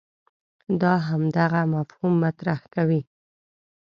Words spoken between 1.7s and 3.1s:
مفهوم مطرح کوي.